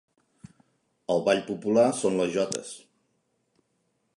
El 1.15 1.21
ball 1.27 1.41
popular 1.49 1.85
són 1.99 2.17
les 2.21 2.33
jotes. 2.37 2.73